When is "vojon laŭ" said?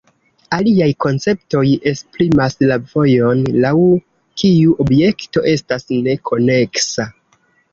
2.95-3.75